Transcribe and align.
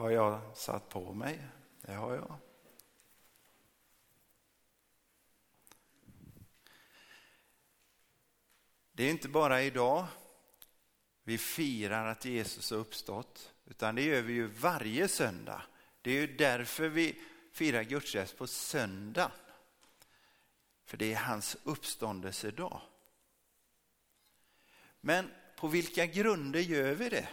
har 0.00 0.10
jag 0.10 0.56
satt 0.56 0.88
på 0.88 1.12
mig. 1.12 1.38
Det 1.80 1.92
har 1.92 2.14
jag. 2.14 2.36
Det 8.92 9.04
är 9.04 9.10
inte 9.10 9.28
bara 9.28 9.62
idag 9.62 10.06
vi 11.22 11.38
firar 11.38 12.06
att 12.06 12.24
Jesus 12.24 12.70
har 12.70 12.78
uppstått, 12.78 13.54
utan 13.66 13.94
det 13.94 14.02
gör 14.02 14.22
vi 14.22 14.32
ju 14.32 14.46
varje 14.46 15.08
söndag. 15.08 15.62
Det 16.02 16.10
är 16.10 16.20
ju 16.20 16.36
därför 16.36 16.88
vi 16.88 17.20
firar 17.52 17.82
gudstjänst 17.82 18.36
på 18.36 18.46
söndag. 18.46 19.32
För 20.84 20.96
det 20.96 21.12
är 21.12 21.16
hans 21.16 21.56
uppståndelsedag. 21.64 22.80
Men 25.00 25.30
på 25.56 25.68
vilka 25.68 26.06
grunder 26.06 26.60
gör 26.60 26.94
vi 26.94 27.08
det? 27.08 27.28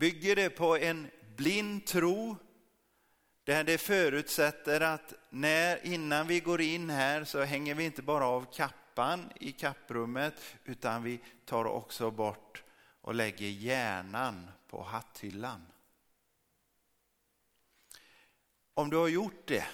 Bygger 0.00 0.36
det 0.36 0.50
på 0.50 0.76
en 0.76 1.10
blind 1.36 1.86
tro 1.86 2.36
där 3.44 3.64
det 3.64 3.78
förutsätter 3.78 4.80
att 4.80 5.14
när, 5.30 5.86
innan 5.86 6.26
vi 6.26 6.40
går 6.40 6.60
in 6.60 6.90
här 6.90 7.24
så 7.24 7.42
hänger 7.42 7.74
vi 7.74 7.84
inte 7.84 8.02
bara 8.02 8.26
av 8.26 8.52
kappan 8.52 9.32
i 9.40 9.52
kapprummet 9.52 10.34
utan 10.64 11.02
vi 11.02 11.20
tar 11.44 11.64
också 11.64 12.10
bort 12.10 12.62
och 13.00 13.14
lägger 13.14 13.46
hjärnan 13.46 14.50
på 14.68 14.82
hatthyllan. 14.82 15.66
Om 18.74 18.90
du 18.90 18.96
har 18.96 19.08
gjort 19.08 19.46
det 19.46 19.66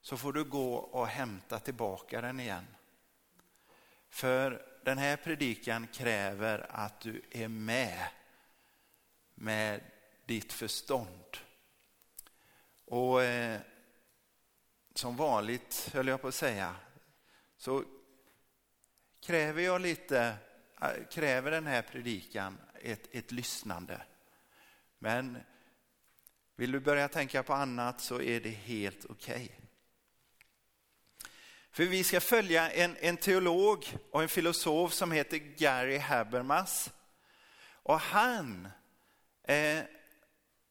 så 0.00 0.16
får 0.16 0.32
du 0.32 0.44
gå 0.44 0.74
och 0.74 1.06
hämta 1.06 1.58
tillbaka 1.58 2.20
den 2.20 2.40
igen. 2.40 2.66
För 4.08 4.66
den 4.84 4.98
här 4.98 5.16
predikan 5.16 5.86
kräver 5.86 6.66
att 6.70 7.00
du 7.00 7.22
är 7.30 7.48
med 7.48 8.08
med 9.44 9.80
ditt 10.26 10.52
förstånd. 10.52 11.36
Och 12.84 13.22
eh, 13.22 13.60
som 14.94 15.16
vanligt, 15.16 15.90
höll 15.92 16.08
jag 16.08 16.22
på 16.22 16.28
att 16.28 16.34
säga, 16.34 16.76
så 17.56 17.84
kräver 19.20 19.62
jag 19.62 19.80
lite, 19.80 20.36
eh, 20.82 21.08
kräver 21.10 21.50
den 21.50 21.66
här 21.66 21.82
predikan 21.82 22.58
ett, 22.82 23.08
ett 23.14 23.32
lyssnande. 23.32 24.02
Men 24.98 25.38
vill 26.56 26.72
du 26.72 26.80
börja 26.80 27.08
tänka 27.08 27.42
på 27.42 27.54
annat 27.54 28.00
så 28.00 28.20
är 28.20 28.40
det 28.40 28.50
helt 28.50 29.04
okej. 29.04 29.34
Okay. 29.34 29.48
För 31.70 31.84
vi 31.84 32.04
ska 32.04 32.20
följa 32.20 32.70
en, 32.70 32.96
en 33.00 33.16
teolog 33.16 33.96
och 34.10 34.22
en 34.22 34.28
filosof 34.28 34.92
som 34.92 35.12
heter 35.12 35.38
Gary 35.38 35.98
Habermas. 35.98 36.90
Och 37.84 38.00
han, 38.00 38.68
eh, 39.44 39.82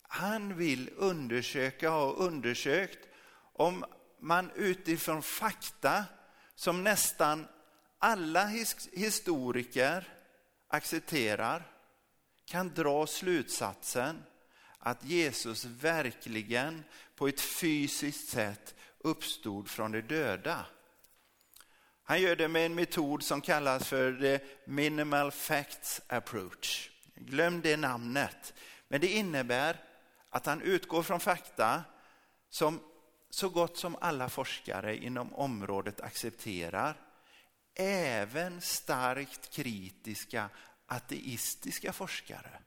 han 0.02 0.58
vill 0.58 0.90
undersöka 0.96 1.94
och 1.94 2.00
har 2.00 2.16
undersökt 2.16 3.08
om 3.54 3.86
man 4.20 4.52
utifrån 4.56 5.24
fakta 5.24 6.06
som 6.56 6.84
nästan 6.84 7.48
alla 8.00 8.46
his 8.46 8.90
historiker 8.92 10.08
accepterar 10.68 11.68
kan 12.46 12.74
dra 12.74 13.08
slutsatsen 13.08 14.24
att 14.80 15.04
Jesus 15.04 15.66
verkligen 15.66 16.84
på 17.16 17.28
ett 17.28 17.42
fysiskt 17.42 18.30
sätt 18.30 18.76
uppstod 19.00 19.70
från 19.70 19.92
de 19.92 20.02
döda. 20.02 20.66
Han 22.04 22.22
gör 22.22 22.36
det 22.36 22.48
med 22.48 22.66
en 22.66 22.76
metod 22.76 23.24
som 23.24 23.42
kallas 23.42 23.88
för 23.88 24.14
the 24.14 24.46
minimal 24.66 25.32
facts 25.32 26.02
approach. 26.08 26.93
Glöm 27.16 27.62
det 27.62 27.78
namnet. 27.78 28.54
Men 28.88 29.02
det 29.02 29.08
innebär 29.08 29.84
att 30.30 30.46
han 30.46 30.62
utgår 30.62 31.04
från 31.04 31.20
fakta 31.20 31.84
som 32.50 32.80
så 33.30 33.50
gott 33.50 33.78
som 33.78 33.98
alla 34.02 34.30
forskare 34.30 34.98
inom 34.98 35.34
området 35.34 36.02
accepterar. 36.02 36.98
Även 37.76 38.62
starkt 38.62 39.50
kritiska 39.50 40.50
ateistiska 40.86 41.94
forskare. 41.94 42.60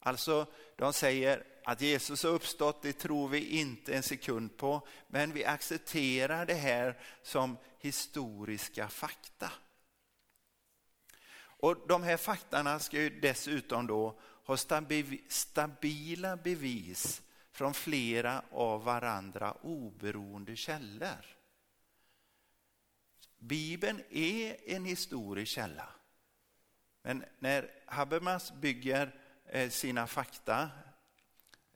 Alltså, 0.00 0.46
de 0.76 0.92
säger 0.92 1.44
att 1.64 1.80
Jesus 1.80 2.22
har 2.22 2.30
uppstått, 2.30 2.82
det 2.82 2.92
tror 2.92 3.28
vi 3.28 3.58
inte 3.58 3.94
en 3.94 4.02
sekund 4.02 4.56
på, 4.56 4.88
men 5.08 5.32
vi 5.32 5.44
accepterar 5.44 6.46
det 6.46 6.54
här 6.54 6.98
som 7.22 7.56
historiska 7.78 8.88
fakta. 8.88 9.50
Och 11.64 11.76
de 11.86 12.02
här 12.02 12.16
faktarna 12.16 12.78
ska 12.78 13.00
ju 13.00 13.20
dessutom 13.20 13.86
då 13.86 14.20
ha 14.44 14.56
stabila 15.28 16.36
bevis 16.36 17.22
från 17.50 17.74
flera 17.74 18.42
av 18.52 18.84
varandra 18.84 19.52
oberoende 19.52 20.56
källor. 20.56 21.36
Bibeln 23.38 24.02
är 24.10 24.56
en 24.70 24.84
historisk 24.84 25.52
källa. 25.52 25.88
Men 27.02 27.24
när 27.38 27.70
Habermas 27.86 28.52
bygger 28.52 29.14
eh, 29.44 29.70
sina 29.70 30.06
fakta, 30.06 30.70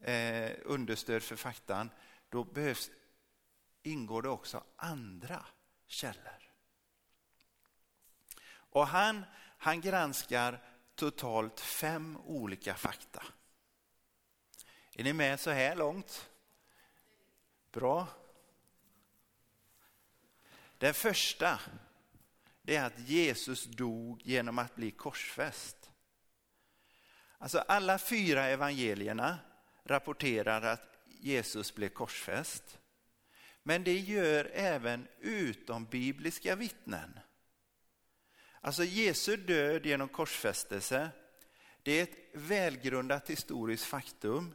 eh, 0.00 0.52
understöd 0.64 1.22
för 1.22 1.36
faktan, 1.36 1.90
då 2.28 2.44
behövs, 2.44 2.90
ingår 3.82 4.22
det 4.22 4.28
också 4.28 4.64
andra 4.76 5.46
källor. 5.86 6.52
Och 8.70 8.86
han, 8.86 9.24
han 9.58 9.80
granskar 9.80 10.62
totalt 10.94 11.60
fem 11.60 12.16
olika 12.16 12.74
fakta. 12.74 13.22
Är 14.94 15.04
ni 15.04 15.12
med 15.12 15.40
så 15.40 15.50
här 15.50 15.76
långt? 15.76 16.30
Bra. 17.72 18.08
Den 20.78 20.94
första 20.94 21.60
det 22.62 22.76
är 22.76 22.84
att 22.84 22.98
Jesus 22.98 23.64
dog 23.64 24.22
genom 24.24 24.58
att 24.58 24.74
bli 24.74 24.90
korsfäst. 24.90 25.90
Alltså 27.38 27.58
alla 27.58 27.98
fyra 27.98 28.44
evangelierna 28.44 29.38
rapporterar 29.84 30.62
att 30.62 30.98
Jesus 31.06 31.74
blev 31.74 31.88
korsfäst. 31.88 32.78
Men 33.62 33.84
det 33.84 33.98
gör 33.98 34.50
även 34.54 35.08
utombibliska 35.20 36.56
vittnen. 36.56 37.20
Alltså 38.60 38.84
Jesu 38.84 39.36
död 39.36 39.86
genom 39.86 40.08
korsfästelse, 40.08 41.10
det 41.82 41.92
är 41.92 42.02
ett 42.02 42.18
välgrundat 42.32 43.30
historiskt 43.30 43.84
faktum 43.84 44.54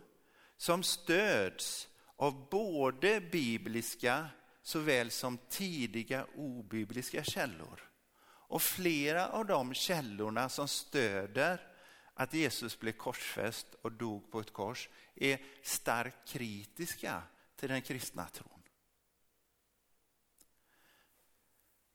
som 0.58 0.84
stöds 0.84 1.88
av 2.16 2.50
både 2.50 3.22
bibliska 3.22 4.30
såväl 4.62 5.12
som 5.12 5.38
tidiga 5.38 6.28
obibliska 6.36 7.24
källor. 7.24 7.90
Och 8.26 8.62
flera 8.62 9.30
av 9.30 9.46
de 9.46 9.74
källorna 9.74 10.50
som 10.50 10.68
stöder 10.68 11.74
att 12.14 12.34
Jesus 12.34 12.80
blev 12.80 12.92
korsfäst 12.92 13.68
och 13.82 13.92
dog 13.92 14.32
på 14.32 14.40
ett 14.40 14.54
kors 14.54 14.90
är 15.16 15.42
starkt 15.64 16.28
kritiska 16.28 17.24
till 17.56 17.70
den 17.70 17.82
kristna 17.82 18.28
tron. 18.28 18.64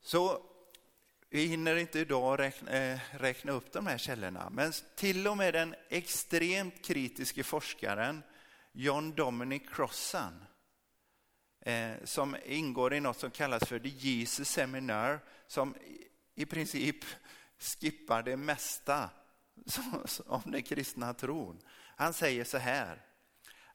Så 0.01 0.48
vi 1.31 1.47
hinner 1.47 1.77
inte 1.77 1.99
idag 1.99 2.39
räkna, 2.39 2.71
eh, 2.71 2.99
räkna 3.11 3.53
upp 3.53 3.73
de 3.73 3.87
här 3.87 3.99
källorna, 3.99 4.51
men 4.51 4.73
till 4.97 5.27
och 5.27 5.37
med 5.37 5.55
den 5.55 5.75
extremt 5.89 6.85
kritiske 6.85 7.45
forskaren 7.45 8.23
John 8.73 9.15
Dominic 9.15 9.63
Crossan 9.69 10.45
eh, 11.61 11.93
som 12.05 12.37
ingår 12.47 12.95
i 12.95 13.01
något 13.01 13.19
som 13.19 13.31
kallas 13.31 13.69
för 13.69 13.79
The 13.79 13.89
Jesus 13.89 14.49
Seminar 14.49 15.21
som 15.47 15.75
i 16.35 16.47
princip 16.47 17.05
skippar 17.59 18.23
det 18.23 18.37
mesta 18.37 19.11
om 20.27 20.43
den 20.45 20.63
kristna 20.63 21.15
tron. 21.15 21.61
Han 21.97 22.13
säger 22.13 22.45
så 22.45 22.59
här, 22.59 23.03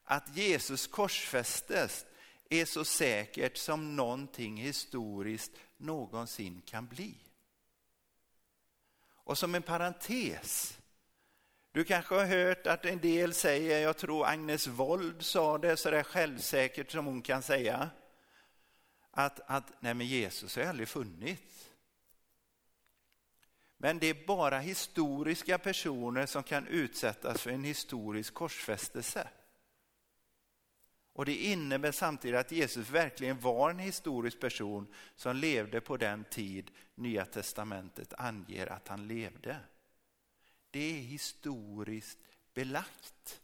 att 0.03 0.37
Jesus 0.37 0.87
korsfästes 0.87 2.05
är 2.49 2.65
så 2.65 2.85
säkert 2.85 3.57
som 3.57 3.95
någonting 3.95 4.57
historiskt 4.57 5.51
någonsin 5.77 6.61
kan 6.65 6.87
bli. 6.87 7.22
Och 9.23 9.37
som 9.37 9.55
en 9.55 9.63
parentes, 9.63 10.77
du 11.71 11.83
kanske 11.83 12.15
har 12.15 12.25
hört 12.25 12.67
att 12.67 12.85
en 12.85 12.99
del 12.99 13.33
säger, 13.33 13.79
jag 13.79 13.97
tror 13.97 14.25
Agnes 14.25 14.67
Wold 14.67 15.23
sa 15.23 15.57
det 15.57 15.77
så 15.77 15.91
där 15.91 16.03
självsäkert 16.03 16.91
som 16.91 17.05
hon 17.05 17.21
kan 17.21 17.41
säga, 17.41 17.89
att, 19.11 19.39
att 19.45 19.71
nej 19.79 19.93
men 19.93 20.07
Jesus 20.07 20.55
har 20.55 20.63
aldrig 20.63 20.87
funnits. 20.87 21.69
Men 23.77 23.99
det 23.99 24.07
är 24.07 24.25
bara 24.27 24.59
historiska 24.59 25.57
personer 25.57 26.25
som 26.25 26.43
kan 26.43 26.67
utsättas 26.67 27.41
för 27.41 27.51
en 27.51 27.63
historisk 27.63 28.33
korsfästelse. 28.33 29.27
Och 31.13 31.25
det 31.25 31.35
innebär 31.35 31.91
samtidigt 31.91 32.39
att 32.39 32.51
Jesus 32.51 32.89
verkligen 32.89 33.39
var 33.39 33.69
en 33.69 33.79
historisk 33.79 34.39
person 34.39 34.93
som 35.15 35.35
levde 35.35 35.81
på 35.81 35.97
den 35.97 36.23
tid 36.23 36.71
Nya 36.95 37.25
Testamentet 37.25 38.13
anger 38.17 38.67
att 38.67 38.87
han 38.87 39.07
levde. 39.07 39.59
Det 40.71 40.79
är 40.79 41.01
historiskt 41.01 42.17
belagt. 42.53 43.41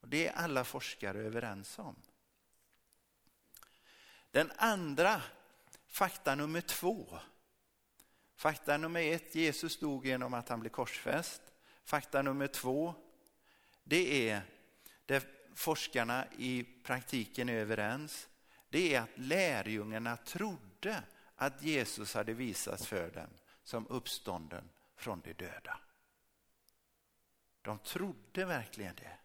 Och 0.00 0.08
det 0.08 0.26
är 0.26 0.32
alla 0.32 0.64
forskare 0.64 1.18
överens 1.18 1.78
om. 1.78 1.96
Den 4.30 4.52
andra, 4.56 5.22
fakta 5.86 6.34
nummer 6.34 6.60
två. 6.60 7.18
Fakta 8.36 8.76
nummer 8.76 9.00
ett, 9.00 9.34
Jesus 9.34 9.78
dog 9.78 10.06
genom 10.06 10.34
att 10.34 10.48
han 10.48 10.60
blev 10.60 10.70
korsfäst. 10.70 11.42
Fakta 11.84 12.22
nummer 12.22 12.46
två, 12.46 12.94
det 13.84 14.30
är 14.30 14.42
det 15.06 15.33
forskarna 15.54 16.26
i 16.38 16.64
praktiken 16.82 17.48
är 17.48 17.54
överens. 17.54 18.28
Det 18.68 18.94
är 18.94 19.00
att 19.00 19.18
lärjungarna 19.18 20.16
trodde 20.16 21.02
att 21.36 21.62
Jesus 21.62 22.14
hade 22.14 22.32
visats 22.32 22.86
för 22.86 23.10
dem 23.10 23.28
som 23.64 23.86
uppstånden 23.86 24.70
från 24.96 25.20
de 25.20 25.32
döda. 25.32 25.78
De 27.62 27.78
trodde 27.78 28.44
verkligen 28.44 28.94
det. 28.94 29.16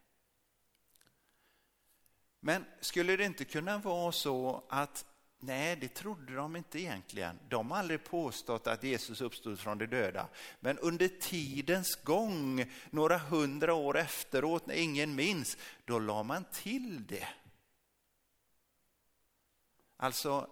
Men 2.39 2.65
skulle 2.79 3.15
det 3.15 3.25
inte 3.25 3.45
kunna 3.45 3.77
vara 3.77 4.11
så 4.11 4.63
att 4.69 5.05
nej, 5.39 5.75
det 5.75 5.87
trodde 5.87 6.35
de 6.35 6.55
inte 6.55 6.79
egentligen. 6.79 7.39
De 7.49 7.71
har 7.71 7.77
aldrig 7.77 8.03
påstått 8.03 8.67
att 8.67 8.83
Jesus 8.83 9.21
uppstod 9.21 9.59
från 9.59 9.77
de 9.77 9.85
döda. 9.85 10.27
Men 10.59 10.77
under 10.77 11.07
tidens 11.07 11.95
gång, 11.95 12.71
några 12.89 13.17
hundra 13.17 13.73
år 13.73 13.97
efteråt, 13.97 14.67
när 14.67 14.75
ingen 14.75 15.15
minns, 15.15 15.57
då 15.85 15.99
la 15.99 16.23
man 16.23 16.45
till 16.51 17.07
det. 17.07 17.27
Alltså 19.97 20.49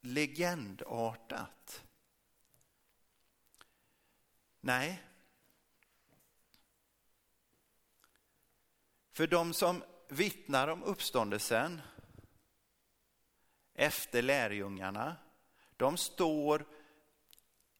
legendartat. 0.00 1.82
Nej. 4.60 5.02
För 9.12 9.26
de 9.26 9.54
som 9.54 9.82
vittnar 10.08 10.68
om 10.68 10.82
uppståndelsen 10.82 11.80
efter 13.74 14.22
lärjungarna, 14.22 15.16
de 15.76 15.96
står 15.96 16.66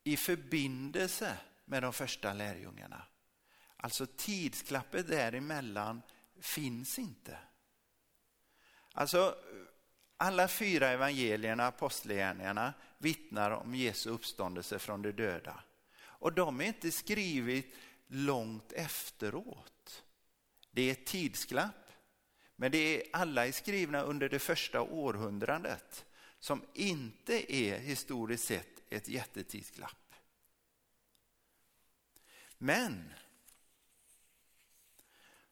i 0.04 0.16
förbindelse 0.16 1.38
med 1.64 1.82
de 1.82 1.92
första 1.92 2.32
lärjungarna. 2.32 3.02
Alltså 3.76 4.06
tidsklappet 4.16 5.08
däremellan 5.08 6.02
finns 6.40 6.98
inte. 6.98 7.38
Alltså 8.92 9.36
alla 10.16 10.48
fyra 10.48 10.88
evangelierna, 10.88 11.66
apostlagärningarna, 11.66 12.74
vittnar 12.98 13.50
om 13.50 13.74
Jesu 13.74 14.10
uppståndelse 14.10 14.78
från 14.78 15.02
de 15.02 15.12
döda. 15.12 15.64
Och 15.96 16.32
de 16.32 16.60
är 16.60 16.64
inte 16.64 16.90
skrivit 16.90 17.74
långt 18.06 18.72
efteråt. 18.72 20.04
Det 20.70 20.82
är 20.82 20.92
ett 20.92 21.06
tidsklapp, 21.06 21.83
men 22.56 22.72
det 22.72 22.78
är 22.78 23.02
alla 23.12 23.46
är 23.46 23.52
skrivna 23.52 24.02
under 24.02 24.28
det 24.28 24.38
första 24.38 24.80
århundradet 24.80 26.04
som 26.38 26.62
inte 26.74 27.54
är 27.54 27.78
historiskt 27.78 28.44
sett 28.44 28.82
ett 28.90 29.08
jättetidsglapp. 29.08 30.14
Men 32.58 33.12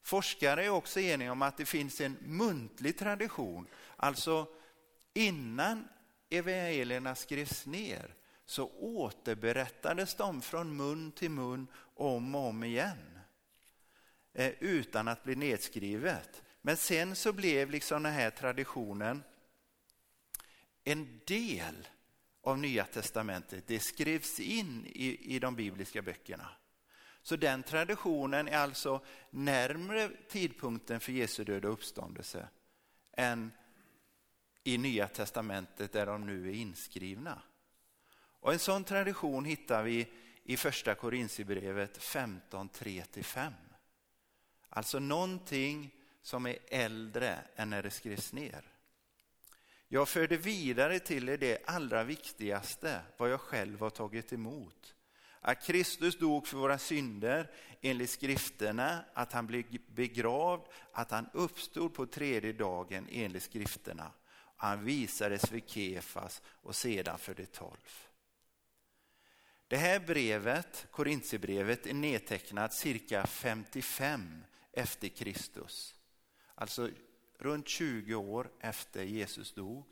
forskare 0.02 0.64
är 0.64 0.68
också 0.68 1.00
eniga 1.00 1.32
om 1.32 1.42
att 1.42 1.56
det 1.56 1.66
finns 1.66 2.00
en 2.00 2.16
muntlig 2.20 2.98
tradition. 2.98 3.66
Alltså 3.96 4.46
innan 5.14 5.88
evangelierna 6.30 7.14
skrevs 7.14 7.66
ner 7.66 8.14
så 8.44 8.70
återberättades 8.70 10.14
de 10.14 10.42
från 10.42 10.76
mun 10.76 11.12
till 11.12 11.30
mun 11.30 11.66
om 11.94 12.34
och 12.34 12.48
om 12.48 12.64
igen. 12.64 13.18
Eh, 14.32 14.52
utan 14.60 15.08
att 15.08 15.24
bli 15.24 15.34
nedskrivet. 15.34 16.42
Men 16.62 16.76
sen 16.76 17.16
så 17.16 17.32
blev 17.32 17.70
liksom 17.70 18.02
den 18.02 18.12
här 18.12 18.30
traditionen 18.30 19.22
en 20.84 21.20
del 21.26 21.88
av 22.42 22.58
Nya 22.58 22.84
Testamentet. 22.84 23.66
Det 23.66 23.80
skrevs 23.80 24.40
in 24.40 24.86
i, 24.86 25.34
i 25.34 25.38
de 25.38 25.56
bibliska 25.56 26.02
böckerna. 26.02 26.48
Så 27.22 27.36
den 27.36 27.62
traditionen 27.62 28.48
är 28.48 28.58
alltså 28.58 29.04
närmre 29.30 30.10
tidpunkten 30.28 31.00
för 31.00 31.12
Jesu 31.12 31.44
död 31.44 31.64
och 31.64 31.72
uppståndelse 31.72 32.48
än 33.12 33.52
i 34.64 34.78
Nya 34.78 35.08
Testamentet 35.08 35.92
där 35.92 36.06
de 36.06 36.26
nu 36.26 36.48
är 36.48 36.54
inskrivna. 36.54 37.42
Och 38.14 38.52
en 38.52 38.58
sån 38.58 38.84
tradition 38.84 39.44
hittar 39.44 39.82
vi 39.82 40.12
i 40.44 40.56
första 40.56 40.94
Korintierbrevet 40.94 41.98
15.3-5. 41.98 43.52
Alltså 44.68 44.98
någonting 44.98 45.94
som 46.22 46.46
är 46.46 46.58
äldre 46.68 47.38
än 47.56 47.70
när 47.70 47.82
det 47.82 47.90
skrevs 47.90 48.32
ner. 48.32 48.72
Jag 49.88 50.08
förde 50.08 50.36
vidare 50.36 50.98
till 50.98 51.28
er 51.28 51.36
det 51.36 51.58
allra 51.66 52.04
viktigaste, 52.04 53.00
vad 53.16 53.30
jag 53.30 53.40
själv 53.40 53.80
har 53.80 53.90
tagit 53.90 54.32
emot. 54.32 54.94
Att 55.40 55.66
Kristus 55.66 56.18
dog 56.18 56.46
för 56.46 56.56
våra 56.56 56.78
synder 56.78 57.50
enligt 57.80 58.10
skrifterna, 58.10 59.04
att 59.14 59.32
han 59.32 59.46
blev 59.46 59.64
begravd, 59.86 60.62
att 60.92 61.10
han 61.10 61.28
uppstod 61.32 61.94
på 61.94 62.06
tredje 62.06 62.52
dagen 62.52 63.08
enligt 63.10 63.42
skrifterna. 63.42 64.12
Han 64.56 64.84
visades 64.84 65.48
för 65.48 65.60
Kefas 65.60 66.42
och 66.46 66.76
sedan 66.76 67.18
för 67.18 67.34
de 67.34 67.46
tolv. 67.46 68.08
Det 69.68 69.76
här 69.76 70.00
brevet, 70.00 70.86
Korintierbrevet, 70.90 71.86
är 71.86 71.94
nedtecknat 71.94 72.74
cirka 72.74 73.26
55 73.26 74.44
efter 74.72 75.08
Kristus. 75.08 75.94
Alltså 76.62 76.90
runt 77.38 77.68
20 77.68 78.14
år 78.14 78.50
efter 78.60 79.02
Jesus 79.02 79.52
dog. 79.52 79.84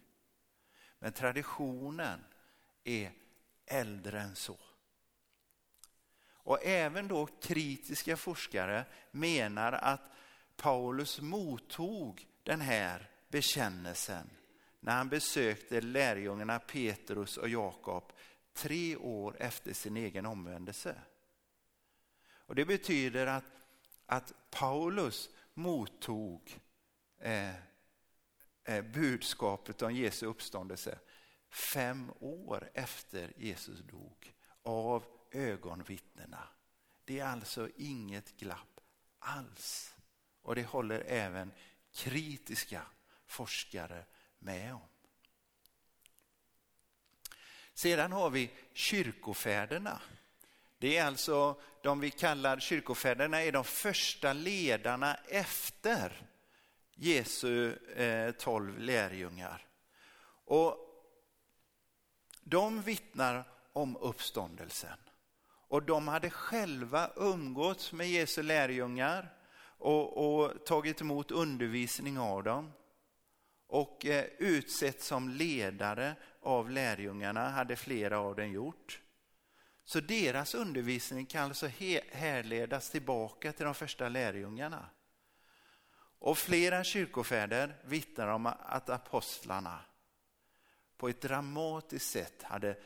Men 0.99 1.13
traditionen 1.13 2.25
är 2.85 3.13
äldre 3.67 4.21
än 4.21 4.37
så. 4.37 4.59
Och 6.23 6.65
även 6.65 7.09
då 7.09 7.27
kritiska 7.27 8.17
forskare 8.17 8.85
menar 9.11 9.73
att 9.73 10.01
Paulus 10.57 11.21
mottog 11.21 12.27
den 12.43 12.61
här 12.61 13.11
bekännelsen 13.29 14.31
när 14.81 14.97
han 14.97 15.09
besökte 15.09 15.81
lärjungarna 15.81 16.59
Petrus 16.59 17.37
och 17.37 17.49
Jakob 17.49 18.13
tre 18.53 18.97
år 18.97 19.37
efter 19.39 19.73
sin 19.73 19.97
egen 19.97 20.27
omvändelse. 20.27 20.95
Och 22.31 22.55
Det 22.55 22.65
betyder 22.65 23.27
att, 23.27 23.53
att 24.07 24.33
Paulus 24.51 25.31
mottog 25.55 26.61
eh, 27.19 27.55
eh, 28.65 28.83
budskapet 28.83 29.83
om 29.83 29.95
Jesu 29.95 30.27
uppståndelse 30.27 30.99
fem 31.51 32.13
år 32.21 32.71
efter 32.75 33.33
Jesus 33.37 33.81
dog 33.81 34.35
av 34.63 35.05
ögonvittnena. 35.31 36.49
Det 37.05 37.19
är 37.19 37.27
alltså 37.27 37.69
inget 37.77 38.37
glapp 38.37 38.81
alls. 39.19 39.95
Och 40.43 40.55
det 40.55 40.65
håller 40.65 41.01
även 41.01 41.53
kritiska 41.93 42.87
forskare 43.27 44.05
med 44.39 44.75
om. 44.75 44.89
Sedan 47.75 48.13
har 48.13 48.31
vi 48.31 48.51
kyrkofäderna. 48.73 50.01
Det 50.81 50.97
är 50.97 51.07
alltså 51.07 51.61
de 51.83 52.01
vi 52.01 52.11
kallar 52.11 52.59
kyrkofäderna 52.59 53.43
är 53.43 53.53
de 53.53 53.65
första 53.65 54.33
ledarna 54.33 55.15
efter 55.29 56.27
Jesu 56.95 57.77
eh, 57.97 58.31
tolv 58.31 58.79
lärjungar. 58.79 59.67
Och 60.45 60.77
de 62.43 62.83
vittnar 62.83 63.45
om 63.73 63.97
uppståndelsen. 63.97 64.99
Och 65.69 65.83
de 65.83 66.09
hade 66.09 66.31
själva 66.31 67.11
umgåtts 67.17 67.93
med 67.93 68.11
Jesu 68.11 68.43
lärjungar 68.43 69.35
och, 69.79 70.35
och 70.35 70.67
tagit 70.67 71.01
emot 71.01 71.31
undervisning 71.31 72.19
av 72.19 72.43
dem. 72.43 72.73
Och 73.67 74.07
eh, 74.07 74.25
utsett 74.39 75.03
som 75.03 75.29
ledare 75.29 76.15
av 76.43 76.71
lärjungarna 76.71 77.49
hade 77.49 77.77
flera 77.77 78.19
av 78.19 78.37
dem 78.37 78.53
gjort. 78.53 79.01
Så 79.85 80.01
deras 80.01 80.55
undervisning 80.55 81.27
kan 81.27 81.45
alltså 81.45 81.67
härledas 82.13 82.91
tillbaka 82.91 83.53
till 83.53 83.65
de 83.65 83.75
första 83.75 84.09
lärjungarna. 84.09 84.89
Och 86.19 86.39
flera 86.39 86.85
kyrkofäder 86.85 87.77
vittnar 87.85 88.29
om 88.29 88.47
att 88.47 88.89
apostlarna 88.89 89.81
på 90.97 91.09
ett 91.09 91.21
dramatiskt 91.21 92.11
sätt 92.11 92.43
hade 92.43 92.77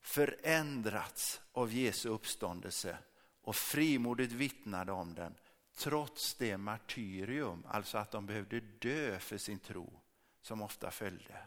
förändrats 0.00 1.40
av 1.52 1.72
Jesu 1.72 2.08
uppståndelse 2.08 2.98
och 3.42 3.56
frimodigt 3.56 4.32
vittnade 4.32 4.92
om 4.92 5.14
den 5.14 5.34
trots 5.76 6.34
det 6.34 6.56
martyrium, 6.56 7.66
alltså 7.68 7.98
att 7.98 8.10
de 8.10 8.26
behövde 8.26 8.60
dö 8.60 9.18
för 9.18 9.38
sin 9.38 9.58
tro, 9.58 10.00
som 10.42 10.62
ofta 10.62 10.90
följde. 10.90 11.38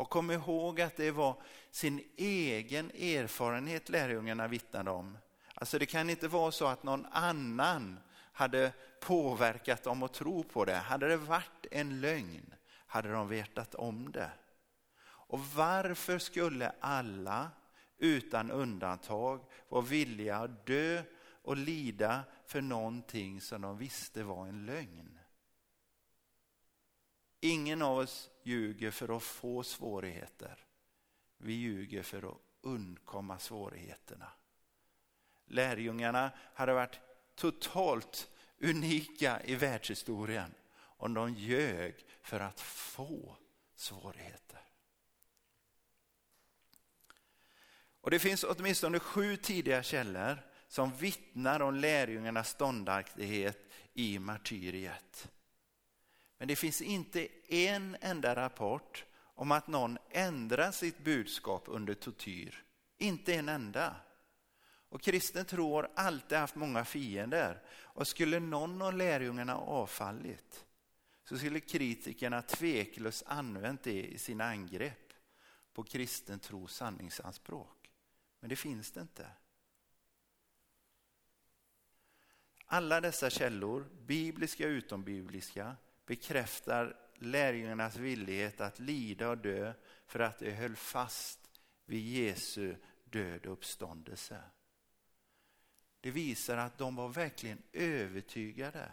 Och 0.00 0.10
kom 0.10 0.30
ihåg 0.30 0.80
att 0.80 0.96
det 0.96 1.10
var 1.10 1.42
sin 1.70 2.02
egen 2.16 2.90
erfarenhet 2.90 3.88
lärjungarna 3.88 4.48
vittnade 4.48 4.90
om. 4.90 5.18
Alltså 5.54 5.78
det 5.78 5.86
kan 5.86 6.10
inte 6.10 6.28
vara 6.28 6.52
så 6.52 6.66
att 6.66 6.82
någon 6.82 7.06
annan 7.06 8.00
hade 8.32 8.72
påverkat 9.00 9.82
dem 9.82 10.02
att 10.02 10.12
tro 10.12 10.42
på 10.42 10.64
det. 10.64 10.76
Hade 10.76 11.08
det 11.08 11.16
varit 11.16 11.66
en 11.70 12.00
lögn 12.00 12.54
hade 12.86 13.12
de 13.12 13.28
vetat 13.28 13.74
om 13.74 14.12
det. 14.12 14.30
Och 15.02 15.40
varför 15.40 16.18
skulle 16.18 16.72
alla 16.80 17.50
utan 17.98 18.50
undantag 18.50 19.44
vara 19.68 19.82
villiga 19.82 20.36
att 20.36 20.66
dö 20.66 21.02
och 21.42 21.56
lida 21.56 22.24
för 22.46 22.60
någonting 22.60 23.40
som 23.40 23.62
de 23.62 23.78
visste 23.78 24.22
var 24.22 24.46
en 24.46 24.66
lögn? 24.66 25.18
Ingen 27.40 27.82
av 27.82 27.98
oss 27.98 28.30
ljuger 28.50 28.90
för 28.90 29.16
att 29.16 29.22
få 29.22 29.62
svårigheter. 29.62 30.64
Vi 31.38 31.52
ljuger 31.52 32.02
för 32.02 32.30
att 32.30 32.38
undkomma 32.60 33.38
svårigheterna. 33.38 34.32
Lärjungarna 35.46 36.30
hade 36.54 36.72
varit 36.72 37.00
totalt 37.34 38.30
unika 38.58 39.40
i 39.44 39.54
världshistorien 39.54 40.54
om 40.76 41.14
de 41.14 41.34
ljög 41.34 41.94
för 42.22 42.40
att 42.40 42.60
få 42.60 43.36
svårigheter. 43.74 44.60
Och 48.00 48.10
Det 48.10 48.18
finns 48.18 48.44
åtminstone 48.44 48.98
sju 48.98 49.36
tidiga 49.36 49.82
källor 49.82 50.38
som 50.68 50.96
vittnar 50.96 51.60
om 51.62 51.74
lärjungarnas 51.74 52.48
ståndaktighet 52.48 53.70
i 53.94 54.18
martyriet. 54.18 55.30
Men 56.40 56.48
det 56.48 56.56
finns 56.56 56.82
inte 56.82 57.28
en 57.48 57.96
enda 58.00 58.34
rapport 58.34 59.04
om 59.16 59.52
att 59.52 59.66
någon 59.66 59.98
ändrar 60.10 60.70
sitt 60.70 60.98
budskap 60.98 61.64
under 61.66 61.94
tortyr. 61.94 62.64
Inte 62.98 63.34
en 63.34 63.48
enda. 63.48 63.96
Och 64.88 65.02
kristen 65.02 65.44
tro 65.44 65.74
har 65.74 65.90
alltid 65.94 66.38
haft 66.38 66.54
många 66.54 66.84
fiender. 66.84 67.62
Och 67.70 68.08
skulle 68.08 68.40
någon 68.40 68.82
av 68.82 68.96
lärjungarna 68.96 69.56
avfallit 69.56 70.66
så 71.24 71.38
skulle 71.38 71.60
kritikerna 71.60 72.42
tveklöst 72.42 73.22
använt 73.26 73.82
det 73.82 74.02
i 74.02 74.18
sina 74.18 74.44
angrepp 74.44 75.12
på 75.72 75.82
kristen 75.82 76.38
tros 76.38 76.74
sanningsanspråk. 76.74 77.90
Men 78.40 78.50
det 78.50 78.56
finns 78.56 78.92
det 78.92 79.00
inte. 79.00 79.30
Alla 82.66 83.00
dessa 83.00 83.30
källor, 83.30 83.88
bibliska 84.06 84.66
och 84.66 84.70
utombibliska, 84.70 85.76
bekräftar 86.06 86.96
lärjungarnas 87.14 87.96
villighet 87.96 88.60
att 88.60 88.78
lida 88.78 89.28
och 89.28 89.38
dö 89.38 89.72
för 90.06 90.20
att 90.20 90.38
de 90.38 90.50
höll 90.50 90.76
fast 90.76 91.50
vid 91.84 92.06
Jesu 92.06 92.76
död 93.04 93.46
och 93.46 93.52
uppståndelse. 93.52 94.42
Det 96.00 96.10
visar 96.10 96.56
att 96.56 96.78
de 96.78 96.96
var 96.96 97.08
verkligen 97.08 97.62
övertygade 97.72 98.92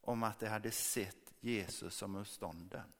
om 0.00 0.22
att 0.22 0.40
de 0.40 0.46
hade 0.46 0.70
sett 0.70 1.34
Jesus 1.40 1.94
som 1.94 2.16
uppstånden. 2.16 2.92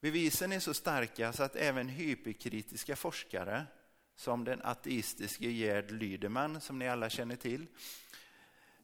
Bevisen 0.00 0.52
är 0.52 0.60
så 0.60 0.74
starka 0.74 1.32
så 1.32 1.42
att 1.42 1.56
även 1.56 1.88
hyperkritiska 1.88 2.96
forskare 2.96 3.66
som 4.14 4.44
den 4.44 4.62
ateistiske 4.62 5.50
Gerd 5.50 5.90
Lydeman 5.90 6.60
som 6.60 6.78
ni 6.78 6.88
alla 6.88 7.10
känner 7.10 7.36
till. 7.36 7.66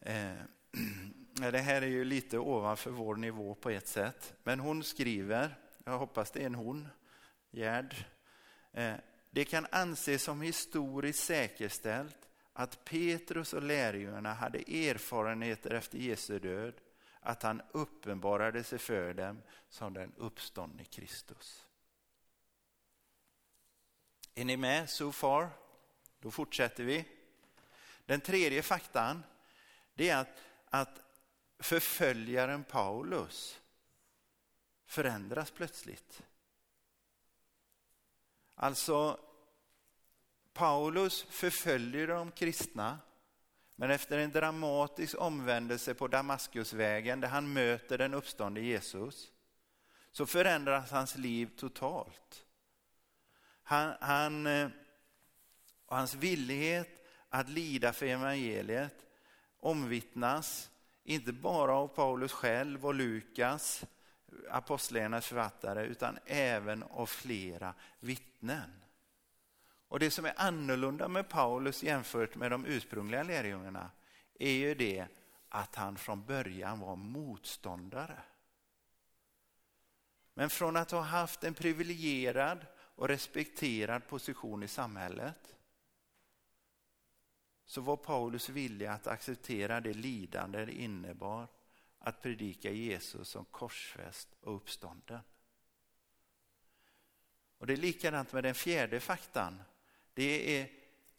Eh, 0.01 0.33
det 1.41 1.59
här 1.59 1.83
är 1.83 1.87
ju 1.87 2.05
lite 2.05 2.39
ovanför 2.39 2.91
vår 2.91 3.17
nivå 3.17 3.55
på 3.55 3.71
ett 3.71 3.89
sätt. 3.89 4.35
Men 4.43 4.61
hon 4.61 4.85
skriver, 4.85 5.59
jag 5.85 5.99
hoppas 5.99 6.31
det 6.31 6.43
är 6.43 6.47
en 6.47 6.55
hon, 6.55 6.89
Gerd. 7.51 7.97
Eh, 8.73 8.95
det 9.31 9.45
kan 9.45 9.67
anses 9.71 10.23
som 10.23 10.41
historiskt 10.41 11.25
säkerställt 11.25 12.29
att 12.53 12.85
Petrus 12.85 13.53
och 13.53 13.63
lärjungarna 13.63 14.35
hade 14.35 14.59
erfarenheter 14.59 15.71
efter 15.71 15.99
Jesu 15.99 16.39
död, 16.39 16.75
att 17.21 17.43
han 17.43 17.63
uppenbarade 17.73 18.65
sig 18.65 18.79
för 18.79 19.15
dem 19.15 19.43
som 19.69 19.95
den 19.95 20.13
uppståndne 20.17 20.85
Kristus. 20.85 21.67
Är 24.35 24.45
ni 24.45 24.57
med 24.57 24.91
so 24.91 25.13
far? 25.13 25.49
Då 26.21 26.31
fortsätter 26.31 26.85
vi. 26.85 27.05
Den 28.07 28.21
tredje 28.21 28.63
faktan 28.63 29.23
det 29.95 30.09
är 30.09 30.17
att, 30.17 30.43
att 30.71 31.06
förföljaren 31.59 32.65
Paulus 32.65 33.61
förändras 34.87 35.51
plötsligt. 35.51 36.23
Alltså, 38.55 39.21
Paulus 40.53 41.23
förföljer 41.23 42.07
de 42.07 42.31
kristna 42.31 42.99
men 43.77 43.91
efter 43.91 44.19
en 44.19 44.31
dramatisk 44.31 45.15
omvändelse 45.19 45.95
på 45.95 46.09
Damaskusvägen 46.09 47.21
där 47.21 47.29
han 47.29 47.53
möter 47.53 47.99
den 47.99 48.15
uppståndne 48.15 48.61
Jesus 48.61 49.33
så 50.13 50.27
förändras 50.27 50.91
hans 50.91 51.17
liv 51.17 51.51
totalt. 51.57 52.45
Han, 53.63 53.95
han, 54.01 54.47
eh, 54.47 54.69
och 55.87 55.97
hans 55.97 56.15
villighet 56.15 57.07
att 57.29 57.49
lida 57.49 57.93
för 57.93 58.07
evangeliet 58.07 59.07
omvittnas 59.61 60.71
inte 61.07 61.33
bara 61.33 61.75
av 61.75 61.89
Paulus 61.89 62.33
själv 62.33 62.87
och 62.87 62.95
Lukas, 62.95 63.85
apostlärarnas 64.51 65.27
författare, 65.27 65.87
utan 65.87 66.19
även 66.27 66.83
av 66.83 67.07
flera 67.07 67.75
vittnen. 68.01 68.83
Och 69.89 69.99
Det 69.99 70.11
som 70.11 70.25
är 70.25 70.33
annorlunda 70.37 71.09
med 71.09 71.29
Paulus 71.29 71.83
jämfört 71.83 72.35
med 72.35 72.51
de 72.51 72.67
ursprungliga 72.67 73.23
lärjungarna 73.23 73.91
är 74.39 74.51
ju 74.51 74.75
det 74.75 75.07
att 75.49 75.75
han 75.75 75.97
från 75.97 76.25
början 76.25 76.81
var 76.81 76.97
motståndare. 76.97 78.19
Men 80.35 80.51
från 80.51 80.77
att 80.77 80.91
ha 80.91 81.01
haft 81.01 81.45
en 81.45 81.55
privilegierad 81.55 82.67
och 82.77 83.09
respekterad 83.09 84.07
position 84.09 84.63
i 84.63 84.69
samhället 84.69 85.56
så 87.67 87.81
var 87.81 87.97
Paulus 87.97 88.49
villig 88.49 88.87
att 88.87 89.07
acceptera 89.07 89.81
det 89.81 89.95
lidande 89.95 90.65
det 90.65 90.73
innebar 90.73 91.49
att 91.99 92.23
predika 92.23 92.71
Jesus 92.71 93.29
som 93.29 93.45
korsfäst 93.45 94.29
och 94.41 94.57
uppstånden. 94.57 95.21
Och 97.59 97.67
Det 97.67 97.73
är 97.73 97.77
likadant 97.77 98.33
med 98.33 98.45
den 98.45 98.55
fjärde 98.55 99.01
faktan. 99.01 99.63
Det 100.15 100.61
är 100.61 100.71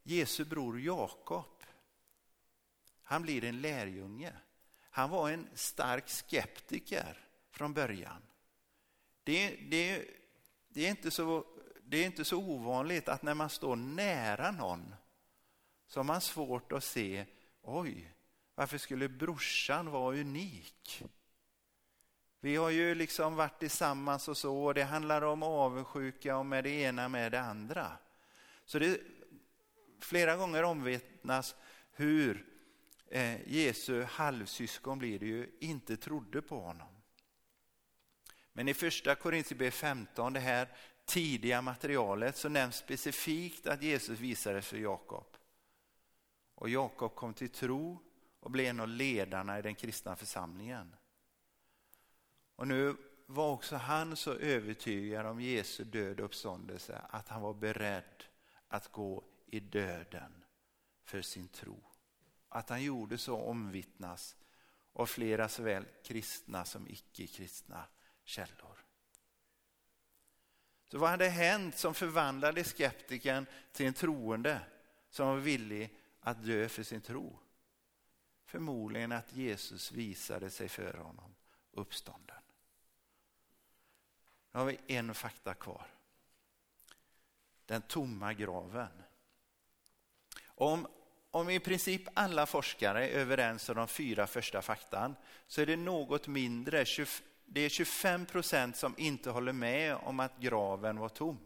Jesu 0.04 0.46
bror 0.46 0.80
Jakob. 0.80 1.64
Han 3.04 3.22
blir 3.22 3.44
en 3.44 3.62
lärjunge. 3.62 4.34
Han 4.80 5.10
var 5.10 5.30
en 5.30 5.50
stark 5.54 6.10
skeptiker 6.10 7.28
från 7.52 7.74
början. 7.74 8.22
Det, 9.24 9.56
det, 9.56 10.06
det, 10.68 10.86
är 10.86 10.90
inte 10.90 11.12
så, 11.12 11.46
det 11.84 11.98
är 11.98 12.06
inte 12.06 12.26
så 12.26 12.38
ovanligt 12.38 13.10
att 13.10 13.24
när 13.24 13.34
man 13.34 13.50
står 13.50 13.76
nära 13.76 14.52
någon 14.52 14.96
så 15.88 16.00
har 16.00 16.04
man 16.04 16.22
svårt 16.22 16.72
att 16.72 16.84
se, 16.84 17.26
oj, 17.62 18.14
varför 18.56 18.78
skulle 18.78 19.10
brorsan 19.10 19.92
vara 19.92 20.18
unik? 20.18 21.04
Vi 22.40 22.56
har 22.56 22.70
ju 22.70 22.96
liksom 22.96 23.36
varit 23.36 23.60
tillsammans 23.60 24.28
och 24.28 24.38
så, 24.38 24.58
och 24.58 24.74
det 24.74 24.84
handlar 24.84 25.22
om 25.22 25.44
avundsjuka 25.44 26.38
och 26.38 26.46
med 26.46 26.64
det 26.64 26.70
ena 26.70 27.10
med 27.10 27.32
det 27.32 27.42
andra. 27.42 27.92
Så 28.66 28.80
det 28.80 29.02
flera 30.00 30.36
gånger 30.36 30.64
omvittnas 30.64 31.56
hur 31.92 32.46
eh, 33.08 33.48
Jesu 33.48 34.04
halvsyskon 34.04 35.00
blir 35.00 35.20
det 35.20 35.26
ju 35.26 35.58
inte 35.60 35.98
trodde 35.98 36.42
på 36.42 36.60
honom. 36.60 36.88
Men 38.54 38.68
i 38.68 38.74
första 38.74 39.16
Korintierbrevet 39.16 39.74
15, 39.74 40.34
det 40.34 40.40
här 40.40 40.68
tidiga 41.06 41.62
materialet, 41.62 42.38
så 42.38 42.50
nämns 42.50 42.76
specifikt 42.76 43.68
att 43.68 43.84
Jesus 43.84 44.20
visades 44.20 44.68
för 44.68 44.78
Jakob. 44.78 45.37
Och 46.58 46.70
Jakob 46.70 47.16
kom 47.16 47.34
till 47.34 47.50
tro 47.50 48.00
och 48.40 48.52
blev 48.52 48.66
en 48.66 48.80
av 48.80 48.88
ledarna 48.88 49.60
i 49.60 49.62
den 49.62 49.76
kristna 49.76 50.16
församlingen. 50.16 50.96
Och 52.56 52.68
nu 52.68 52.96
var 53.26 53.52
också 53.52 53.76
han 53.76 54.16
så 54.16 54.34
övertygad 54.34 55.26
om 55.26 55.42
Jesu 55.42 55.84
död 55.84 56.20
och 56.20 56.26
uppståndelse 56.26 57.02
att 57.10 57.28
han 57.28 57.42
var 57.42 57.54
beredd 57.54 58.24
att 58.68 58.92
gå 58.92 59.24
i 59.46 59.60
döden 59.60 60.44
för 61.04 61.22
sin 61.22 61.48
tro. 61.48 61.84
Att 62.50 62.70
han 62.70 62.84
gjorde 62.84 63.18
så 63.18 63.38
omvittnas 63.38 64.36
av 64.94 65.06
flera 65.06 65.50
såväl 65.50 65.86
kristna 66.04 66.66
som 66.66 66.88
icke-kristna 66.88 67.84
källor. 68.24 68.86
Så 70.92 70.98
vad 70.98 71.10
hade 71.10 71.30
hänt 71.30 71.78
som 71.78 71.94
förvandlade 71.94 72.64
skeptikern 72.64 73.46
till 73.72 73.86
en 73.86 73.94
troende 73.94 74.62
som 75.10 75.28
var 75.28 75.36
villig 75.36 75.97
att 76.28 76.46
dö 76.46 76.70
för 76.70 76.84
sin 76.84 77.02
tro? 77.02 77.40
Förmodligen 78.46 79.12
att 79.12 79.34
Jesus 79.34 79.92
visade 79.92 80.50
sig 80.50 80.70
för 80.70 80.94
honom 80.94 81.36
uppstånden. 81.72 82.38
Nu 84.52 84.60
har 84.60 84.66
vi 84.66 84.80
en 84.88 85.14
fakta 85.14 85.54
kvar. 85.54 85.88
Den 87.66 87.82
tomma 87.82 88.34
graven. 88.34 89.04
Om 90.46 90.88
om 91.32 91.50
i 91.50 91.60
princip 91.60 92.02
alla 92.14 92.46
forskare 92.46 93.08
är 93.08 93.20
överens 93.20 93.70
om 93.70 93.76
de 93.76 93.88
fyra 93.88 94.28
första 94.28 94.62
faktan 94.62 95.16
så 95.48 95.62
är 95.62 95.66
det 95.66 95.76
något 95.76 96.28
mindre, 96.28 96.86
det 97.46 97.62
är 97.62 97.70
25 97.70 98.26
procent 98.26 98.76
som 98.76 98.96
inte 98.98 99.30
håller 99.30 99.54
med 99.54 99.96
om 99.96 100.20
att 100.20 100.40
graven 100.40 101.00
var 101.00 101.10
tom. 101.10 101.40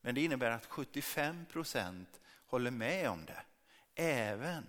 Men 0.00 0.14
det 0.14 0.24
innebär 0.24 0.50
att 0.50 0.66
75 0.66 1.46
procent 1.46 2.20
håller 2.46 2.70
med 2.70 3.10
om 3.10 3.24
det, 3.24 3.42
även 3.96 4.66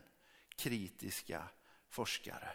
kritiska 0.55 1.43
forskare. 1.89 2.49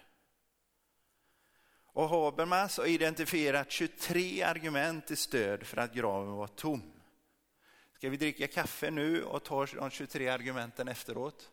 Och 1.94 2.08
Habermas 2.08 2.76
har 2.76 2.86
identifierat 2.86 3.70
23 3.70 4.42
argument 4.42 5.06
till 5.06 5.16
stöd 5.16 5.66
för 5.66 5.76
att 5.76 5.94
graven 5.94 6.32
var 6.32 6.46
tom. 6.46 6.92
Ska 7.92 8.10
vi 8.10 8.16
dricka 8.16 8.46
kaffe 8.46 8.90
nu 8.90 9.24
och 9.24 9.44
ta 9.44 9.66
de 9.66 9.90
23 9.90 10.28
argumenten 10.28 10.88
efteråt? 10.88 11.50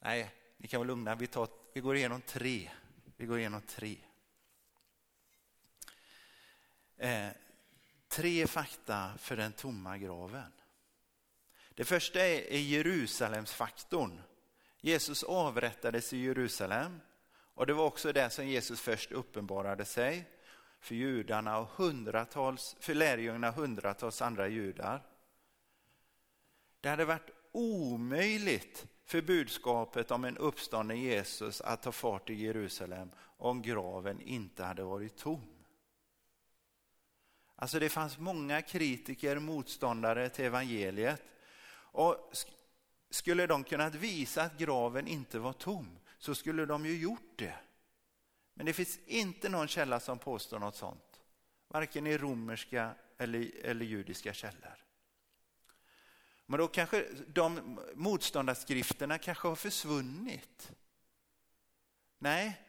Nej, 0.00 0.34
ni 0.56 0.68
kan 0.68 0.80
vara 0.80 0.86
lugna. 0.86 1.14
Vi, 1.14 1.26
tar, 1.26 1.48
vi 1.74 1.80
går 1.80 1.96
igenom 1.96 2.20
tre. 2.20 2.70
Vi 3.16 3.26
går 3.26 3.38
igenom 3.38 3.62
tre. 3.62 3.96
Eh, 6.96 7.28
tre 8.08 8.46
fakta 8.46 9.18
för 9.18 9.36
den 9.36 9.52
tomma 9.52 9.98
graven. 9.98 10.52
Det 11.74 11.84
första 11.84 12.20
är 12.20 12.58
Jerusalemsfaktorn. 12.58 14.20
Jesus 14.80 15.22
avrättades 15.22 16.12
i 16.12 16.18
Jerusalem 16.18 17.00
och 17.54 17.66
det 17.66 17.72
var 17.72 17.84
också 17.84 18.12
där 18.12 18.28
som 18.28 18.46
Jesus 18.46 18.80
först 18.80 19.12
uppenbarade 19.12 19.84
sig 19.84 20.28
för 20.80 20.94
judarna 20.94 21.58
och 21.58 21.68
hundratals, 21.68 22.76
för 22.80 22.94
lärjungarna 22.94 23.50
hundratals 23.50 24.22
andra 24.22 24.48
judar. 24.48 25.02
Det 26.80 26.88
hade 26.88 27.04
varit 27.04 27.30
omöjligt 27.52 28.86
för 29.04 29.22
budskapet 29.22 30.10
om 30.10 30.24
en 30.24 30.38
uppstånden 30.38 31.00
Jesus 31.00 31.60
att 31.60 31.82
ta 31.82 31.92
fart 31.92 32.30
i 32.30 32.34
Jerusalem 32.34 33.10
om 33.36 33.62
graven 33.62 34.20
inte 34.20 34.64
hade 34.64 34.82
varit 34.82 35.16
tom. 35.16 35.52
Alltså 37.56 37.78
det 37.78 37.88
fanns 37.88 38.18
många 38.18 38.62
kritiker, 38.62 39.38
motståndare 39.38 40.28
till 40.28 40.44
evangeliet. 40.44 41.22
Och 41.92 42.32
skulle 43.10 43.46
de 43.46 43.64
kunnat 43.64 43.94
visa 43.94 44.42
att 44.42 44.58
graven 44.58 45.06
inte 45.06 45.38
var 45.38 45.52
tom 45.52 45.98
så 46.18 46.34
skulle 46.34 46.66
de 46.66 46.86
ju 46.86 46.96
gjort 46.96 47.32
det. 47.36 47.54
Men 48.54 48.66
det 48.66 48.72
finns 48.72 48.98
inte 49.06 49.48
någon 49.48 49.68
källa 49.68 50.00
som 50.00 50.18
påstår 50.18 50.58
något 50.58 50.76
sånt. 50.76 51.20
Varken 51.68 52.06
i 52.06 52.18
romerska 52.18 52.94
eller, 53.18 53.50
eller 53.64 53.84
judiska 53.84 54.32
källor. 54.32 54.84
Men 56.46 56.58
då 56.58 56.68
kanske 56.68 57.06
de 57.26 57.80
motståndarskrifterna 57.94 59.18
kanske 59.18 59.48
har 59.48 59.56
försvunnit. 59.56 60.72
Nej, 62.18 62.62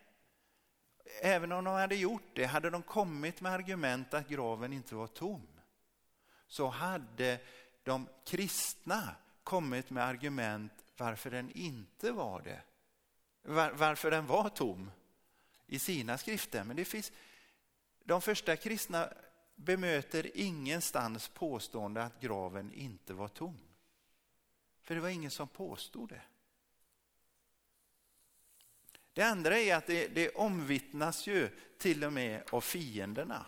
även 1.22 1.52
om 1.52 1.64
de 1.64 1.74
hade 1.74 1.96
gjort 1.96 2.30
det, 2.34 2.46
hade 2.46 2.70
de 2.70 2.84
kommit 2.84 3.42
med 3.42 3.52
argument 3.52 4.14
att 4.14 4.28
graven 4.28 4.74
inte 4.74 4.96
var 4.96 5.08
tom, 5.08 5.48
så 6.48 6.68
hade 6.68 7.40
de 7.84 8.08
kristna 8.26 9.16
kommit 9.44 9.90
med 9.90 10.04
argument 10.04 10.72
varför 10.98 11.32
den 11.32 11.52
inte 11.52 12.12
var 12.12 12.42
det. 12.42 12.62
Var, 13.42 13.72
varför 13.72 14.12
den 14.12 14.28
var 14.28 14.50
tom 14.50 14.92
i 15.68 15.80
sina 15.80 16.18
skrifter. 16.18 16.64
Men 16.64 16.76
det 16.76 16.86
finns, 16.86 17.12
de 18.04 18.22
första 18.22 18.56
kristna 18.56 19.10
bemöter 19.56 20.38
ingenstans 20.38 21.28
påstående 21.28 22.04
att 22.04 22.22
graven 22.22 22.74
inte 22.74 23.14
var 23.14 23.28
tom. 23.28 23.60
För 24.82 24.96
det 24.96 25.02
var 25.02 25.10
ingen 25.10 25.32
som 25.32 25.48
påstod 25.48 26.10
det. 26.10 26.22
Det 29.14 29.22
andra 29.22 29.58
är 29.58 29.76
att 29.76 29.88
det, 29.88 30.08
det 30.08 30.30
omvittnas 30.30 31.28
ju 31.28 31.50
till 31.78 32.04
och 32.04 32.14
med 32.14 32.44
av 32.50 32.62
fienderna. 32.62 33.46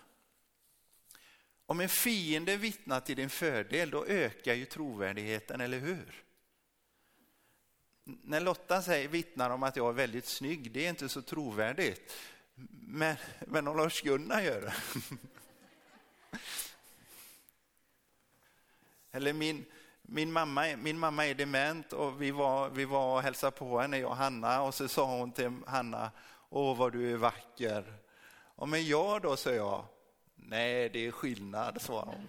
Om 1.66 1.80
en 1.80 1.90
fiende 1.90 2.58
vittnar 2.58 3.00
till 3.00 3.16
din 3.16 3.30
fördel, 3.30 3.90
då 3.90 4.06
ökar 4.06 4.54
ju 4.54 4.66
trovärdigheten, 4.66 5.62
eller 5.62 5.80
hur? 5.80 6.24
När 8.04 8.42
Lotta 8.42 8.82
säger, 8.82 9.08
vittnar 9.08 9.50
om 9.50 9.64
att 9.64 9.76
jag 9.76 9.90
är 9.90 9.94
väldigt 9.94 10.26
snygg, 10.26 10.72
det 10.72 10.86
är 10.86 10.90
inte 10.90 11.10
så 11.10 11.22
trovärdigt. 11.22 12.14
Men, 12.88 13.16
men 13.40 13.68
om 13.68 13.78
Lars-Gunnar 13.78 14.42
gör 14.42 14.62
det. 14.62 14.74
Eller 19.12 19.34
min, 19.34 19.66
min, 20.02 20.32
mamma, 20.32 20.76
min 20.78 21.00
mamma 21.00 21.28
är 21.28 21.34
dement 21.34 21.94
och 21.94 22.22
vi 22.22 22.32
var, 22.32 22.70
vi 22.70 22.86
var 22.86 23.16
och 23.16 23.22
hälsade 23.22 23.52
på 23.52 23.80
henne, 23.80 23.98
jag 23.98 24.10
och 24.10 24.18
Hanna, 24.18 24.62
och 24.62 24.74
så 24.74 24.88
sa 24.88 25.18
hon 25.18 25.32
till 25.32 25.52
Hanna, 25.68 26.12
åh 26.50 26.78
vad 26.78 26.94
du 26.94 27.12
är 27.12 27.18
vacker. 27.18 27.94
Och 28.56 28.70
men 28.70 28.88
jag 28.88 29.22
då, 29.22 29.36
sa 29.36 29.52
jag, 29.52 29.86
nej 30.36 30.90
det 30.90 31.08
är 31.08 31.12
skillnad, 31.12 31.82
svarar 31.82 32.06
hon. 32.06 32.28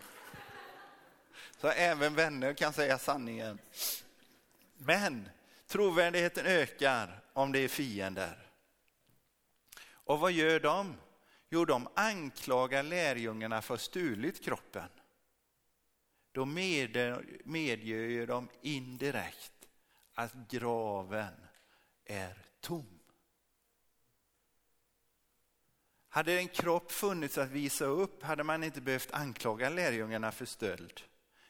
Så 1.61 1.69
även 1.69 2.15
vänner 2.15 2.55
kan 2.55 2.73
säga 2.73 2.99
sanningen. 2.99 3.59
Men 4.77 5.29
trovärdigheten 5.67 6.47
ökar 6.47 7.21
om 7.33 7.53
det 7.53 7.59
är 7.59 7.69
fiender. 7.69 8.47
Och 9.89 10.21
vad 10.21 10.33
gör 10.33 10.61
de? 10.61 10.95
Jo, 11.51 11.65
de 11.65 11.89
anklagar 11.95 12.83
lärjungarna 12.83 13.63
för 13.63 13.75
att 13.75 13.81
ha 13.81 13.85
stulit 13.85 14.45
kroppen 14.45 14.89
då 16.37 16.45
medger 16.45 18.27
de 18.27 18.49
indirekt 18.63 19.53
att 20.15 20.35
graven 20.49 21.35
är 22.05 22.35
tom. 22.61 22.96
Hade 26.17 26.39
en 26.39 26.49
kropp 26.49 26.93
funnits 26.93 27.39
att 27.39 27.51
visa 27.51 27.85
upp 27.85 28.23
hade 28.23 28.45
man 28.45 28.65
inte 28.65 28.81
behövt 28.81 29.13
anklaga 29.13 29.69
lärjungarna 29.69 30.33
för 30.33 30.45
stöld. 30.45 31.03